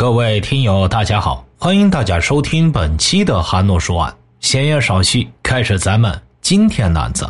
[0.00, 4.10] 各位听友，大家好，欢迎大家收听本期的韩诺说案。
[4.40, 7.28] 闲言少叙，开始咱们今天的案子。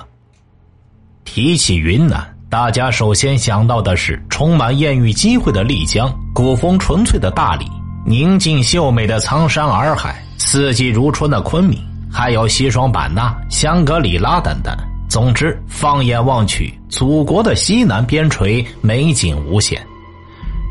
[1.24, 7.66] 提起云南，大家首先想到的是充满艳遇机会的丽江，古风纯粹的大理，
[8.06, 11.76] 宁静秀美的苍山洱海，四季如春的昆明，
[12.08, 14.72] 还有西双版纳、香格里拉等等。
[15.08, 19.84] 总之，放眼望去，祖国的西南边陲美景无限。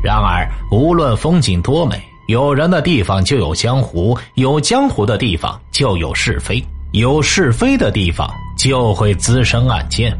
[0.02, 10.16] 然而，无论风景多美，有人的地方就有江湖，有江湖的地方就有是非，有是非的地方就会滋生案件。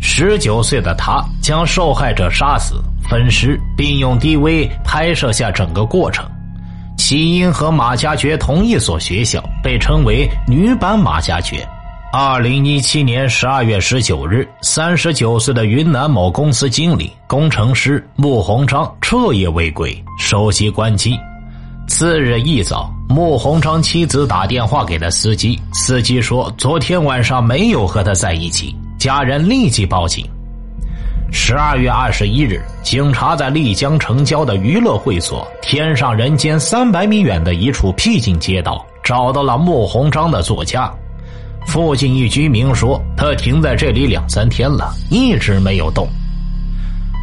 [0.00, 6.28] 十九岁的他将受害者杀死、分尸，并用 DV 拍摄下整个过程。
[6.96, 11.66] 起因和马加爵同一所学校，被称为“女版马加爵”。
[12.12, 21.16] 二零一七年十二月十九日，三十九岁的云南某公司经理、工程师穆鸿章彻夜未归，手机关机。
[21.86, 30.28] 次日一早，穆鸿章妻子打电话给了司机，司机说昨天晚上没有和他在一起，家人立即报警。
[31.30, 40.92] 十二月二十一日，警察在丽江城郊的娱乐会所“天上人间”三百米远的一处僻静街道，找到了穆鸿章的座驾。
[41.66, 46.08] 附近一居民说，他停在这里两三天了，一直没有动。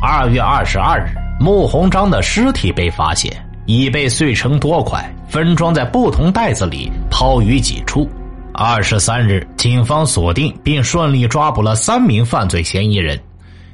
[0.02, 3.32] 二月二十二日，穆鸿章的尸体被发现，
[3.66, 8.08] 已被碎成多块，分装在不同袋子里，抛于几处。
[8.54, 13.20] 二十三日，警方锁定并顺利抓捕了三名犯罪嫌疑人：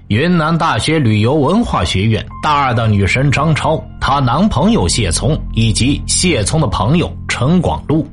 [0.08, 8.08] 云南大学旅游文化学院大二的女生张超，她男朋友谢聪，以及谢聪的朋友陈广禄。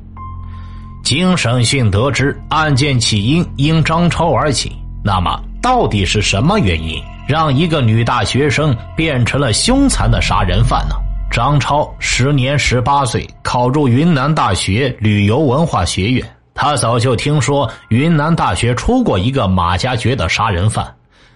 [1.03, 4.71] 经审讯得知，案件起因因张超而起。
[5.03, 10.95] 那么，到底是什么原因让一个女大学生变成了凶残的杀人犯呢？
[11.31, 16.23] 张超时年十八岁，考入云南大学旅游文化学院。
[16.53, 20.85] 他早就听说云南大学出过一个马加爵的杀人犯，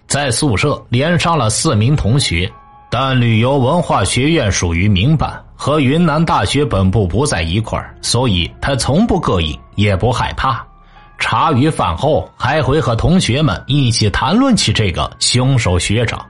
[0.06, 2.52] 在宿舍连杀了四名同学。
[2.92, 5.42] 但旅游文化学院属于民办。
[5.56, 10.66] 和云南大学本部不在一块儿，所以他从不膈应，也不害怕。
[11.18, 16.24] 茶余饭后还会和同学们一起谈论起这个凶手学长。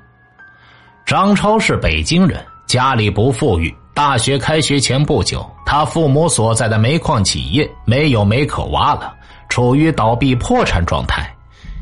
[1.05, 3.75] 张超是北京人，家里不富裕。
[3.95, 9.13] 大学开学前不久，他父母所在的煤矿企业没有煤可挖了，
[9.47, 11.33] 处于倒闭破产状态，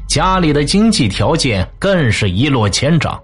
[0.08, 3.20] 家里的经济条件更是一落千丈。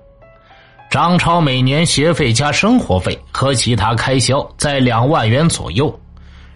[0.89, 5.97] 张超每年学费加生活费和其他开销在两万元左右，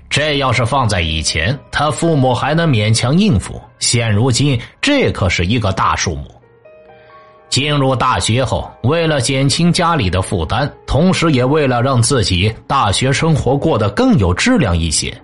[0.10, 3.62] 这要是放在以前，他父母还能勉强应付。
[3.78, 6.26] 现如今，这可是一个大数目。
[7.48, 15.16] 进入大学后，为了减轻家里的负担，同时也为了让自己大学生活过得更有质量一些，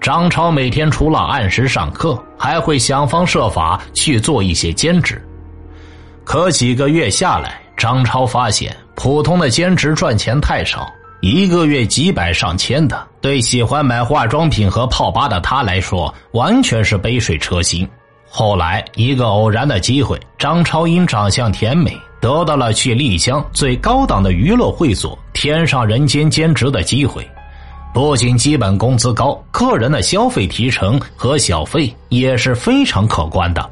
[0.00, 5.24] 张超每天除了按时上课，还会想方设法去做一些兼职。
[6.24, 17.88] 可几个月下来，张超发现，普通的兼职赚钱太少，一个月几百上千的，对喜欢买化妆品和泡吧的他来说，完全是杯水车薪。
[18.28, 27.26] 后来，一个偶然的机会，张超因长相甜美，得到了去丽江最高档的娱乐会所“天上人间”兼职的机会。
[27.94, 33.70] 不仅基本工资高，客人的消费提成和小费也是非常可观的。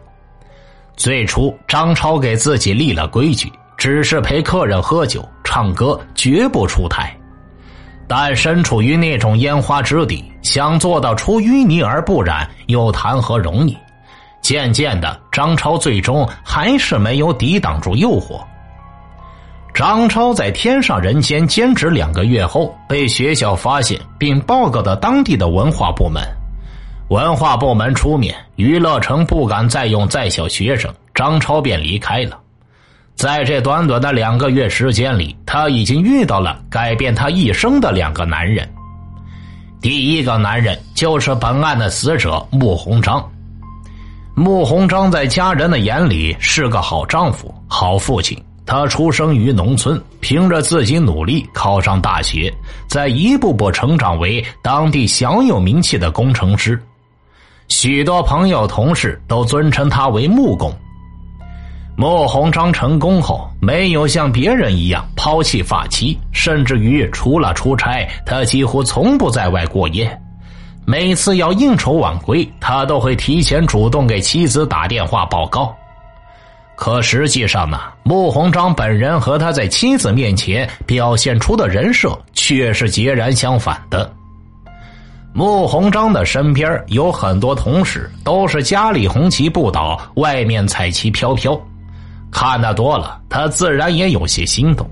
[0.96, 3.52] 最初，张超给自己立了规矩。
[3.76, 7.14] 只是陪客人喝酒、唱歌，绝不出台。
[8.08, 13.76] 但身处于那种烟花之地，想做到出淤泥而不染，又谈何容易？
[14.40, 18.40] 渐渐的，张超最终还是没有抵挡住诱惑。
[19.74, 26.22] 张超在天上人间兼职两个月后，被学校发现，并报告到当地的文化部门。
[27.08, 32.38] 文化部门出面，娱乐城不敢再用在校学生，张超便离开了。
[33.16, 38.68] 在这短短的两个月时间里，他已经遇到了改变他一生的两个男人。
[39.80, 43.26] 第一个男人就是本案的死者穆鸿章。
[44.34, 48.38] 穆鸿章在家人的眼里是个好丈夫、好父亲。
[48.66, 52.52] 他出生于农村，凭着自己努力考上大学，
[52.86, 56.78] 在一步步成长为当地小有名气的工程师。
[57.68, 60.70] 许多朋友、同事都尊称他为木工。
[61.98, 70.06] 穆鸿章成功后，没有像别人一样抛弃发妻，甚至于除了出差，他几乎从不在外过夜。
[70.84, 75.74] 每次要应酬晚归，他都会提前主动给妻子打电话报告。
[76.74, 84.12] 可实际上呢，穆鸿章本人和他在妻子面前表现出的人设却是截然相反的。
[85.32, 91.58] 穆鸿章的身边有很多同事，都是家里红旗不倒，外面彩旗飘飘。
[92.38, 94.86] 看得多了，他自然也有些心动。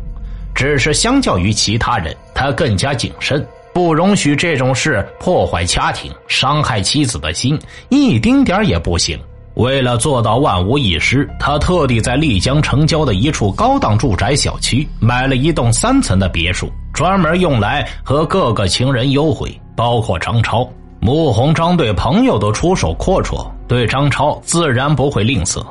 [0.55, 7.59] 只是相较于其他人，他更加谨慎，不容许这种事破坏家庭、伤害妻子的心，
[7.91, 9.19] 一丁点也不行。
[9.57, 20.67] 为了做到万无一失，他特地在丽江城郊的一处高档住宅小区买了一栋三层的别墅，专门用来和各个情人幽会，包括张超。
[20.99, 25.63] 穆鸿章对朋友都出手阔绰，对张超自然不会吝啬。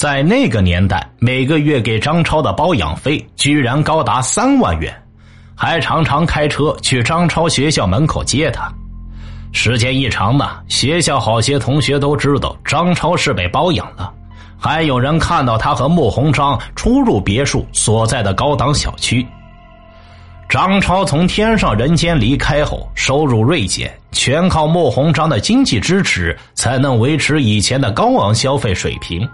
[0.00, 4.90] 在那个年代，每个月给张超的包养费居然高达三万元，
[5.54, 8.72] 还常常开车去张超学校门口接他。
[9.52, 14.10] 时间一长呢，学校好些同学都知道张超是被包养了，
[14.58, 19.26] 还有人看到他和穆鸿章出入别墅所在的高档小区。
[20.48, 29.28] 张超从天上人间离开后，收入锐减，全靠穆鸿章的经济支持才能维持以前的高昂消费水平。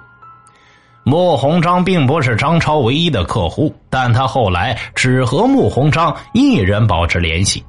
[1.08, 7.64] 穆鸿章并不是张超唯一的客户，但他后来只和穆鸿章一人保持联系，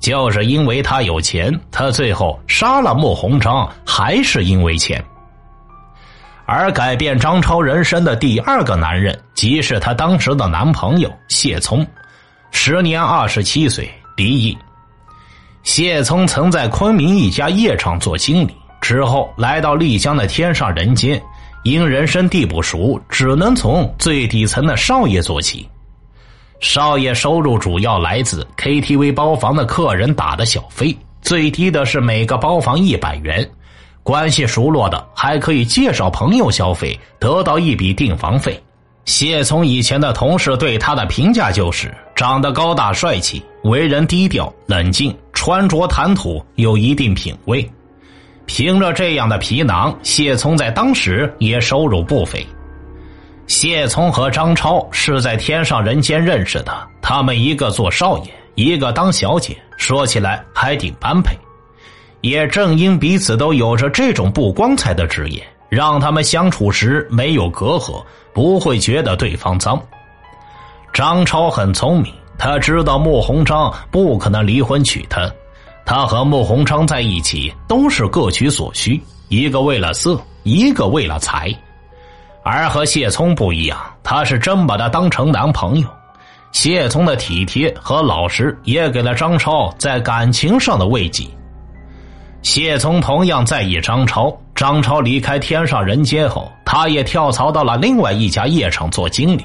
[0.00, 1.56] 就是因为他有钱。
[1.70, 5.00] 他最后杀了穆鸿章，还是因为钱。
[6.46, 11.86] 而改变张超人生的第二个男人，即是他当时的男朋友谢聪，
[12.50, 14.58] 时年二十七岁，离异。
[15.62, 21.22] 谢聪曾在昆明一家夜场做经理，之后来到丽江的天上人间。
[21.64, 25.66] 因人生地不熟，只能从最底层的少爷做起。
[26.60, 33.46] 少爷收入主要来自 KTV 包房的客人打的小费，最低的是每个包房一百元。
[34.02, 38.62] 关系熟络的还可以介绍朋友消费，得到一笔订房费。
[39.06, 47.66] 谢聪以前的同事对他的评价就是长得高大帅气，为人低调冷静，穿着谈吐有一定品味。
[48.46, 52.46] 凭着这样的皮囊，谢聪在当时也收入不菲。
[53.46, 61.36] 谢聪和张超是在天上人间认识的，他们一个做少爷，一个当小姐，说起来还挺般配。
[62.20, 68.02] 也正因彼此都有着这种不光彩的职业，让他们相处时没有隔阂，
[68.32, 69.78] 不会觉得对方脏。
[70.92, 75.30] 张超很聪明，他知道穆鸿章不可能离婚娶她。
[75.86, 81.54] 他和穆鸿昌在一起都是各取所需，一个为了色，一个为了财，
[82.42, 85.88] 而和谢聪不一样，他是真把他当成男朋友。
[86.52, 91.26] 谢聪的体贴和老实也给了张超在感情上的慰藉。
[92.42, 99.44] 谢聪同样在意张超，张超离开天上人间后，他也跳槽到了另外一家夜场做经理。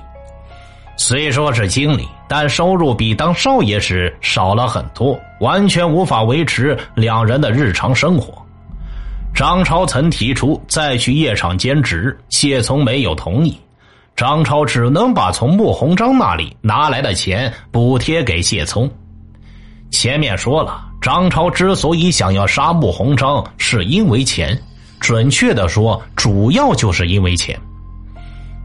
[1.01, 8.45] 虽说是经理，但收入比当少爷时少了很多，完全无法维持两人的日常生活。
[9.33, 13.57] 张超曾提出再去夜场兼职，谢聪没有同意，
[14.13, 18.91] 张超只能把从穆鸿章那里拿来的钱补贴给谢聪。
[19.91, 24.61] 前面说了，张超之所以想要杀穆鸿章，是因为钱，
[24.99, 27.57] 准确的说，主要就是因为钱。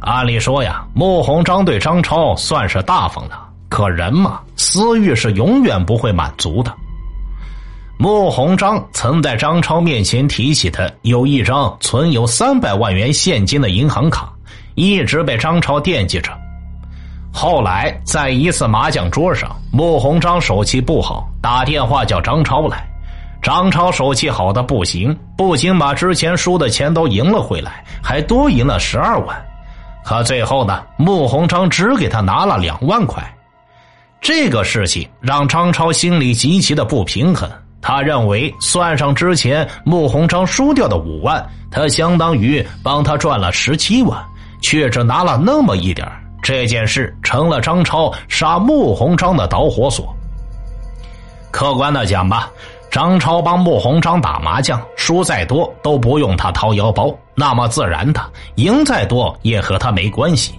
[0.05, 3.35] 按理说呀，穆鸿章对张超算是大方的，
[3.71, 6.71] 可人嘛，私欲是永远不会满足的。
[7.97, 14.31] 穆鸿章曾在张超面前提起他有一张存有三百万元现金的银行卡，
[14.75, 16.31] 一直被张超惦记着。
[17.33, 22.87] 后来在一次麻将桌上，穆鸿章手气不好，打电话叫张超来。
[23.41, 29.43] 张超手气好的不行，不仅把之前输的钱都赢了回来，还多赢了十二万。
[30.05, 33.23] 可最后呢，穆鸿章只给他拿了两万块，
[34.21, 37.51] 这个事情让张超心里极其的不平衡。
[37.81, 44.23] 他认为，算上之前穆鸿章输掉的五万，他相当于帮他赚了十七万，
[44.61, 46.07] 却只拿了那么一点
[46.43, 50.15] 这件事成了张超杀穆鸿章的导火索。
[51.51, 52.51] 客观的讲吧。
[52.95, 58.21] 张超帮穆鸿章打麻将，输再多都不用他掏腰包，那么自然的
[58.55, 60.55] 赢再多也和他没关系。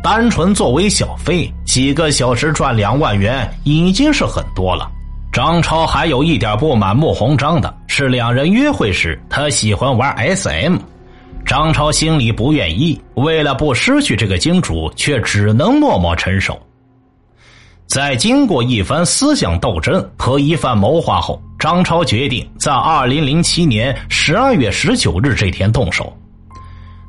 [0.00, 4.88] 单纯作为小费，几个小时赚两万元已经是很多了。
[5.32, 10.76] 张超还有一点不满穆鸿章的是，两人约会时他喜欢玩 SM，
[11.44, 16.56] 张超心里不愿意，为了不失去这个金主，却只能默默承受。
[17.86, 21.42] 在经过一番思想斗争和一番谋划后。
[21.64, 26.14] 张超决定在二零零七年十二月十九日这天动手。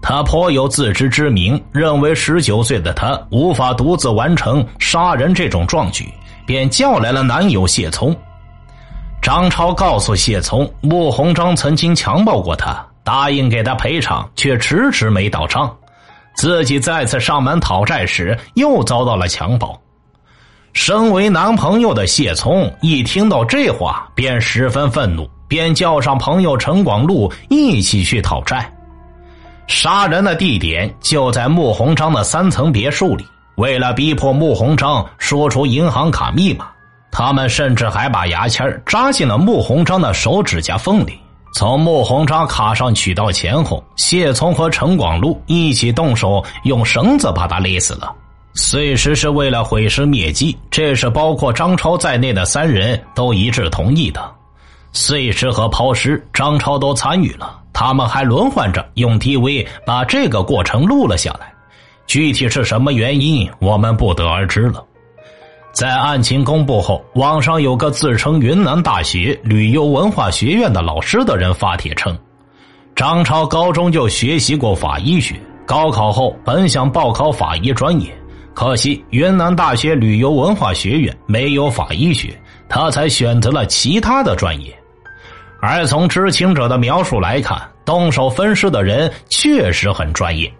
[0.01, 6.07] 他颇有自知之明，认为十九岁的他无法独自完成杀人这种壮举，
[6.45, 8.15] 便叫来了男友谢聪。
[9.21, 15.69] 张超告诉谢聪，穆鸿章曾经强暴过他，答应给他赔偿，却迟迟没到账。
[16.33, 19.77] 自己再次上门讨债时，又遭到了强暴。
[20.75, 28.69] 身为男朋友的谢聪一听到这话，便十分愤怒，便叫上朋友陈广禄一起去讨债。
[29.67, 33.25] 杀人的地点就在穆鸿章的三层别墅里。
[33.55, 36.67] 为了逼迫穆鸿章说出银行卡密码，
[37.09, 41.17] 他们甚至还把牙签扎进了穆鸿章的手指甲缝里。
[41.53, 48.13] 从穆鸿章卡上取到钱后，谢聪和陈广禄一起动手，用绳子把他勒死了。
[48.57, 54.31] 碎尸是为了毁尸灭迹，这是包括张超在内的三人都一致同意的。
[54.93, 57.59] 碎尸和抛尸，张超都参与了。
[57.73, 61.53] 他们还轮换着用 DV 把这个过程录了下来。
[62.07, 64.81] 具体是什么原因，我们不得而知了。
[65.73, 72.17] 在案情公布后，网上有个自称云南大学旅游文化学院的老师的人发帖称，
[72.95, 75.35] 张超高中就学习过法医学，
[75.65, 78.17] 高考后本想报考法医专业，
[78.55, 82.33] 可惜云南大学旅游文化学院没有法医学，
[82.69, 84.73] 他才选择了其他的专业。
[85.59, 90.51] 而从知情者的描述来看，动手分尸的人确实很专业。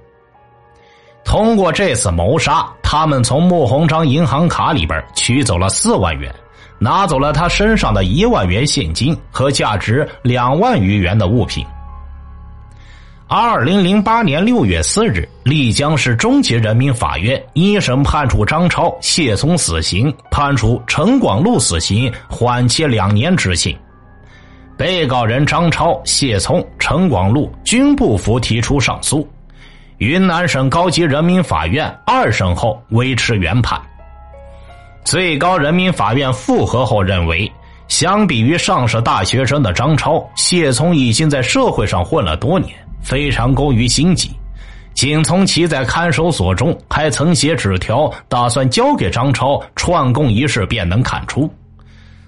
[1.23, 6.33] 通过这次谋杀，他们从穆鸿章银行卡里边取走了四万元，
[6.77, 11.65] 拿走了他身上的一万元现金和价值两万余元的物品。
[13.27, 23.75] 二零零八年六月四日，丽江市中级人民法院一审判处张超、谢聪死刑，判处陈广禄死刑，缓期两年执行。
[24.77, 29.27] 被告人张超、谢聪、陈广禄均不服提出上诉。
[29.97, 33.81] 云南省高级人民法院二审后维持原判。
[35.03, 37.51] 最高人民法院复核后认为，
[37.87, 44.31] 相比于上是大学生的张超，谢聪已经在社会上混了多年，非常工于心计。
[44.95, 51.53] 仅从其在看守所中还曾写纸条，打算交给张超串供一事便能看出，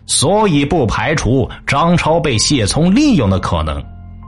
[0.06, 3.82] 所以不排除张超被谢聪利用的可能。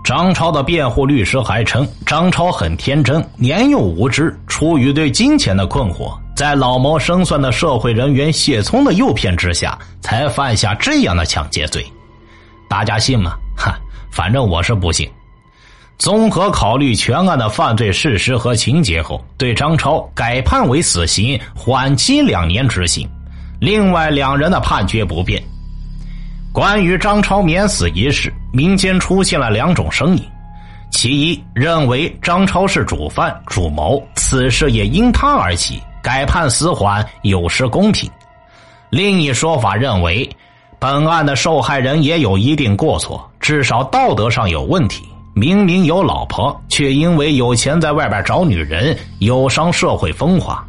[0.06, 11.86] 张超的辩护律师还称，张超很天真，年幼无知，出于对金钱的困惑，在老谋深算的社会人员谢聪的诱骗之下，才犯下这样的抢劫罪。
[12.70, 13.34] 大家信吗？
[13.56, 13.77] 哈，
[14.10, 15.08] 反正我是不信。
[16.00, 23.06] 综合考虑全案的犯罪事实和情节后，对张超改判为死刑，缓期两年执行。
[23.60, 25.44] 另外两人的判决不变。
[26.53, 30.24] 关于张超免死一事，民间出现了两种声音：
[30.89, 38.10] 其一，认为张超是主犯主谋，此事也因他而起，改判死缓有失公平；
[38.89, 40.29] 另一说法认为，
[40.79, 45.03] 本案的受害人也有一定过错，至少道德上有问题。
[45.39, 50.67] 明明有老婆，却因为有钱在外边找女人，有伤社会风化。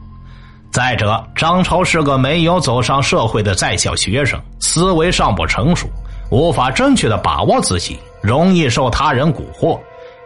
[0.71, 5.89] 再者，张超是个没有走上社会的在校学生，思维尚不成熟，
[6.31, 9.77] 无法正确的把握自己，容易受他人蛊惑。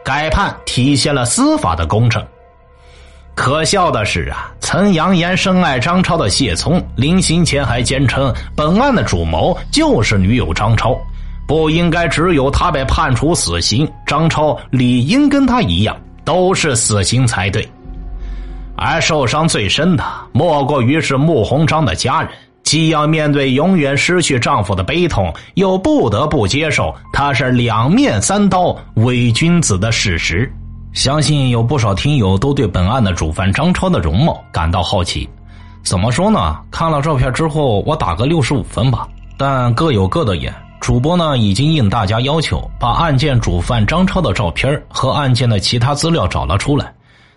[0.05, 2.23] 改判体现了司法的公正。
[3.35, 10.95] 可笑的是啊，曾扬言深爱张超的谢聪，临刑前还坚称本案的主谋就是女友张超，
[11.47, 17.67] 不应该只有他被判处死刑，张超理应跟他一样，都是死刑才对。
[18.77, 22.31] 而受伤最深的，莫过于是穆鸿章的家人，
[22.63, 30.51] 既要面对永远失去丈夫的悲痛，又不得不接受他是两面三刀伪君子的事实。
[30.93, 35.29] 相信有不少听友都对本案的主犯张超的容貌感到好奇。
[35.83, 36.57] 怎么说呢？
[36.71, 39.07] 看了照片之后，我打个六十五分吧。
[39.37, 46.93] 但各有各的眼，主播呢已经应大家要求，把案件主犯张超的照片和案件的其他资料找了出来。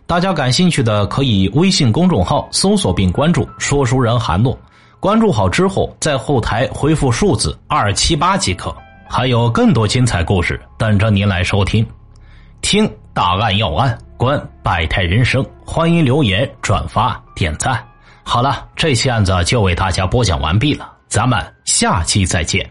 [0.05, 4.59] 大家感兴趣的可以微信公众号搜索并关注“说书人韩诺”，
[4.99, 8.75] 关注好之后在后台回复数字二七八即可，
[9.07, 11.87] 还有更多精彩故事等着您来收听。
[12.59, 17.81] 听大案要案，观百态人生，欢迎留言、转发、点赞。
[18.23, 22.69] 好了，这期案子就为大家播讲完毕了，咱们下期再见。